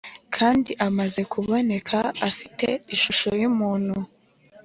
kandi 0.35 0.71
amaze 0.87 1.21
kuboneka 1.31 1.97
afite 2.29 2.67
ishusho 2.95 3.29
yumuntu 3.41 3.95